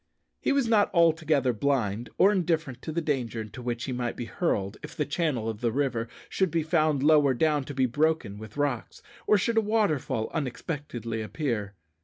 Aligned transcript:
He 0.39 0.51
was 0.51 0.67
not 0.67 0.89
altogether 0.95 1.53
blind 1.53 2.09
or 2.17 2.31
indifferent 2.31 2.81
to 2.81 2.91
the 2.91 3.01
danger 3.03 3.39
into 3.41 3.61
which 3.61 3.83
he 3.83 3.91
might 3.91 4.15
be 4.17 4.25
hurled 4.25 4.77
if 4.81 4.97
the 4.97 5.05
channel 5.05 5.47
of 5.47 5.61
the 5.61 5.71
river 5.71 6.07
should 6.27 6.49
be 6.49 6.63
found 6.63 7.03
lower 7.03 7.35
down 7.35 7.65
to 7.65 7.73
be 7.75 7.85
broken 7.85 8.39
with 8.39 8.57
rocks, 8.57 9.03
or 9.27 9.37
should 9.37 9.57
a 9.57 9.61
waterfall 9.61 10.31
unexpectedly 10.33 11.21
appear. 11.21 11.75